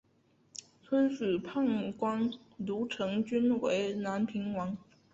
[0.83, 4.75] 推举判官卢成均为南平王。